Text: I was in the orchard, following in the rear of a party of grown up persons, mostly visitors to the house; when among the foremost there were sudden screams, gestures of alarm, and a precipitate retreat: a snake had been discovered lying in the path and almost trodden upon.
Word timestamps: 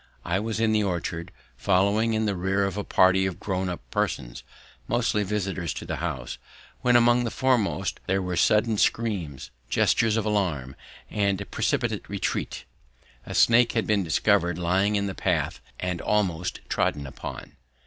I 0.25 0.39
was 0.39 0.59
in 0.59 0.71
the 0.71 0.81
orchard, 0.83 1.31
following 1.55 2.15
in 2.15 2.25
the 2.25 2.35
rear 2.35 2.65
of 2.65 2.75
a 2.75 2.83
party 2.83 3.27
of 3.27 3.39
grown 3.39 3.69
up 3.69 3.81
persons, 3.91 4.41
mostly 4.87 5.21
visitors 5.21 5.75
to 5.75 5.85
the 5.85 5.97
house; 5.97 6.39
when 6.81 6.95
among 6.95 7.23
the 7.23 7.29
foremost 7.29 7.99
there 8.07 8.19
were 8.19 8.35
sudden 8.35 8.79
screams, 8.79 9.51
gestures 9.69 10.17
of 10.17 10.25
alarm, 10.25 10.75
and 11.11 11.39
a 11.39 11.45
precipitate 11.45 12.09
retreat: 12.09 12.65
a 13.27 13.35
snake 13.35 13.73
had 13.73 13.85
been 13.85 14.03
discovered 14.03 14.57
lying 14.57 14.95
in 14.95 15.05
the 15.05 15.13
path 15.13 15.59
and 15.79 16.01
almost 16.01 16.61
trodden 16.67 17.05
upon. 17.05 17.57